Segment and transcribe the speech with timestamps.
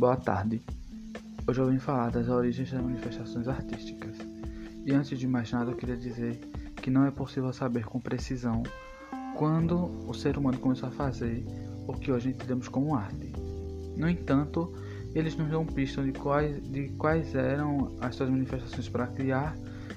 [0.00, 0.62] Boa tarde.
[1.46, 4.16] Hoje eu vim falar das origens das manifestações artísticas.
[4.86, 6.40] E antes de mais nada, eu queria dizer
[6.76, 8.62] que não é possível saber com precisão
[9.36, 9.76] quando
[10.08, 11.44] o ser humano começou a fazer
[11.86, 13.30] o que hoje entendemos como arte.
[13.94, 14.72] No entanto,
[15.14, 19.54] eles nos dão pistas de quais, de quais eram as suas manifestações para criar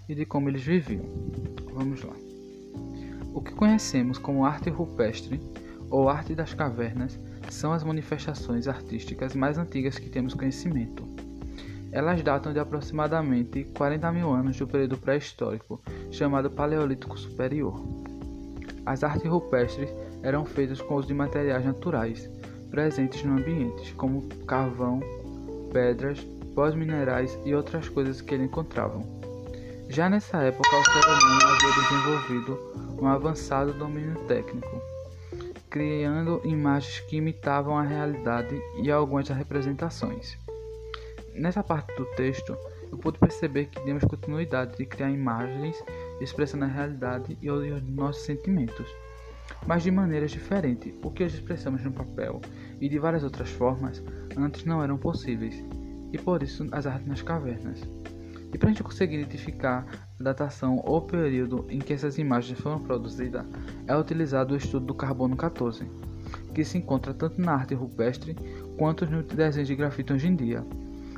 [0.09, 1.05] e de como eles viviam.
[1.73, 2.15] Vamos lá.
[3.33, 5.39] O que conhecemos como arte rupestre
[5.89, 7.17] ou arte das cavernas
[7.53, 11.07] são as manifestações artísticas mais antigas que temos conhecimento.
[11.91, 17.79] Elas datam de aproximadamente 40 mil anos do período pré-histórico, chamado Paleolítico Superior.
[18.85, 19.89] As artes rupestres
[20.23, 22.29] eram feitas com uso de materiais naturais,
[22.71, 24.99] presentes no ambiente, como carvão,
[25.71, 26.19] pedras,
[26.55, 29.03] pós minerais e outras coisas que ele encontravam.
[29.89, 34.93] Já nessa época, o ser humano havia desenvolvido um avançado domínio técnico
[35.73, 40.37] criando imagens que imitavam a realidade e algumas representações.
[41.33, 42.55] Nessa parte do texto,
[42.91, 45.83] eu pude perceber que demos continuidade de criar imagens
[46.21, 48.85] expressando a realidade e os nossos sentimentos,
[49.65, 50.93] mas de maneiras diferentes.
[51.03, 52.39] O que hoje expressamos no papel
[52.79, 54.03] e de várias outras formas
[54.37, 55.55] antes não eram possíveis,
[56.11, 57.81] e por isso as artes nas cavernas.
[58.53, 59.85] E para a gente conseguir identificar
[60.19, 63.45] a datação ou período em que essas imagens foram produzidas,
[63.87, 65.89] é utilizado o estudo do carbono 14,
[66.53, 68.35] que se encontra tanto na arte rupestre
[68.77, 70.63] quanto nos desenhos de grafite hoje em dia.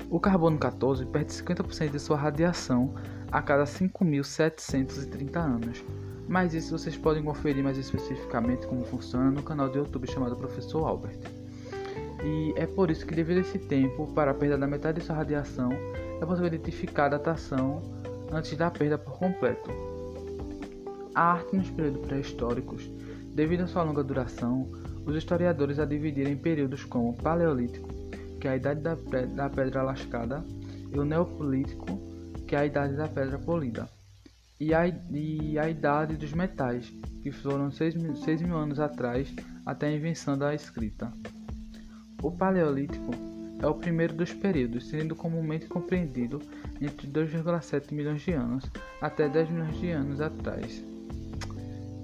[0.10, 2.94] O carbono 14 perde 50% de sua radiação
[3.32, 5.84] a cada 5.730 anos.
[6.28, 10.88] Mas isso vocês podem conferir mais especificamente como funciona no canal do YouTube chamado Professor
[10.88, 11.45] Albert.
[12.26, 15.06] E é por isso que devido a esse tempo, para a perda da metade de
[15.06, 15.70] sua radiação,
[16.20, 17.84] é possível identificar a datação
[18.32, 19.70] antes da perda por completo.
[21.14, 22.90] A arte nos períodos pré-históricos,
[23.36, 24.68] devido à sua longa duração,
[25.06, 27.88] os historiadores a dividiram em períodos como Paleolítico,
[28.42, 30.44] que é a idade da, da pedra lascada,
[30.92, 31.86] e o Neolítico,
[32.48, 33.88] que é a idade da pedra polida,
[34.60, 39.32] e a, e a idade dos metais, que foram 6 mil, 6 mil anos atrás
[39.64, 41.14] até a invenção da escrita.
[42.26, 43.12] O Paleolítico
[43.62, 46.42] é o primeiro dos períodos, sendo comumente compreendido
[46.82, 48.66] entre 2,7 milhões de anos
[49.00, 50.84] até 10 milhões de anos atrás.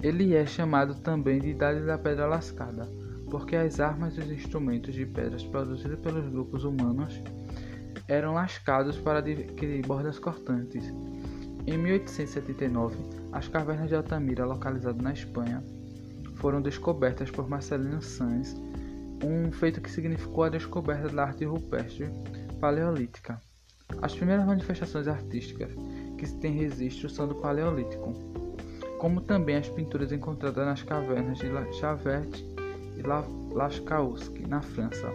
[0.04, 2.88] Ele é chamado também de Idade da Pedra Lascada,
[3.32, 7.20] porque as armas e os instrumentos de pedras produzidos pelos grupos humanos
[8.08, 10.86] eram lascados para adquirir bordas cortantes.
[11.66, 12.96] Em 1879,
[13.32, 15.64] as cavernas de Altamira, localizadas na Espanha,
[16.36, 18.56] foram descobertas por Marcelino Sanz
[19.24, 22.10] um feito que significou a descoberta da arte rupestre
[22.60, 23.40] paleolítica.
[24.02, 25.72] As primeiras manifestações artísticas
[26.18, 28.14] que se tem registro são do Paleolítico,
[29.00, 32.44] como também as pinturas encontradas nas cavernas de Chavert
[32.96, 33.02] e
[33.54, 35.12] Lascaux, na França,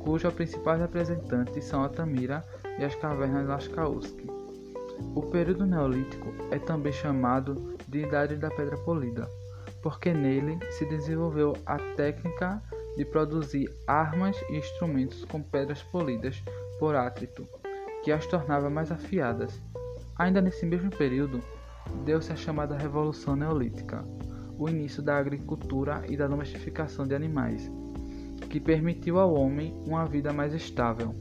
[0.00, 2.44] cujos principais representantes são Altamira
[2.78, 4.12] e as cavernas Lascaux.
[5.14, 9.28] O período neolítico é também chamado de Idade da Pedra Polida,
[9.80, 12.60] porque nele se desenvolveu a técnica
[12.96, 16.42] de produzir armas e instrumentos com pedras polidas
[16.78, 17.46] por átrito,
[18.02, 19.60] que as tornava mais afiadas.
[20.16, 21.40] Ainda nesse mesmo período,
[22.04, 24.04] deu-se a chamada Revolução Neolítica,
[24.58, 27.70] o início da agricultura e da domesticação de animais,
[28.50, 31.14] que permitiu ao homem uma vida mais estável.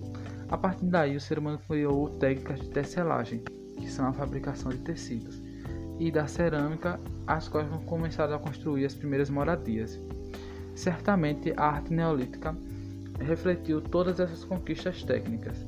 [0.50, 3.42] A partir daí, o ser humano criou técnicas de tecelagem,
[3.78, 5.42] que são a fabricação de tecidos,
[5.98, 10.00] e da cerâmica, as quais começaram a construir as primeiras moradias.
[10.76, 12.56] Certamente a arte neolítica
[13.20, 15.66] refletiu todas essas conquistas técnicas.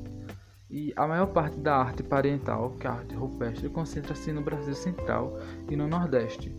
[0.70, 4.74] E a maior parte da arte parietal, que é a arte rupestre, concentra-se no Brasil
[4.74, 5.38] Central
[5.70, 6.54] e no Nordeste.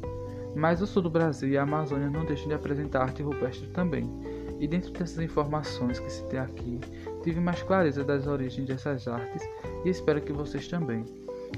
[0.55, 4.09] Mas o sul do Brasil e a Amazônia não deixam de apresentar arte rupestre também.
[4.57, 6.79] E dentro dessas informações que se tem aqui,
[7.23, 9.43] tive mais clareza das origens dessas artes
[9.83, 11.03] e espero que vocês também.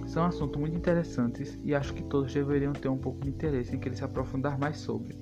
[0.07, 3.79] São assuntos muito interessantes e acho que todos deveriam ter um pouco de interesse em
[3.79, 5.15] querer se aprofundar mais sobre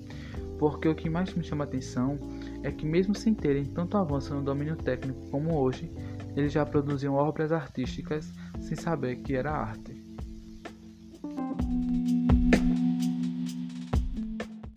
[0.58, 2.18] porque o que mais me chama a atenção
[2.64, 5.92] é que, mesmo sem terem tanto avanço no domínio técnico como hoje,
[6.36, 10.05] eles já produziam obras artísticas sem saber que era arte.